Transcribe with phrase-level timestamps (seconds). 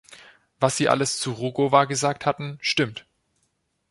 [0.59, 3.05] Was Sie alles zu Rugova gesagt hatten, stimmt.